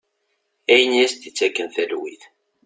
[0.73, 2.23] Ayen i as-d-ittaken talwit.